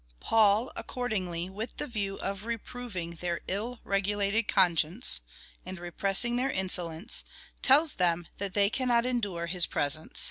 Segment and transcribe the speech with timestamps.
[0.19, 5.21] Paul, accordingly, with the view of reproving their ill regulated conscience,
[5.63, 7.23] and repressing their insolence,
[7.61, 10.19] tells them, that they cannot endure his presence.